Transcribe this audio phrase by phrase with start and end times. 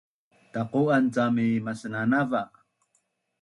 [0.53, 2.41] Taqu’an cam mi masnanava